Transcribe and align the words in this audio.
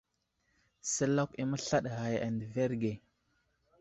Səlakw 0.93 1.31
i 1.41 1.43
məslaɗ 1.51 1.83
ghay 1.95 2.15
a 2.25 2.27
ndəverge. 2.33 2.93